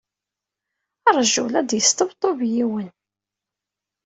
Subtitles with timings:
[1.17, 2.89] Ṛju, la d-yesṭebṭub yiwen.